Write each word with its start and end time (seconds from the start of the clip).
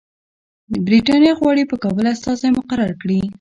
برټانیه 0.85 1.33
غواړي 1.39 1.63
په 1.67 1.75
کابل 1.83 2.05
استازی 2.13 2.49
مقرر 2.57 2.91
کړي. 3.01 3.21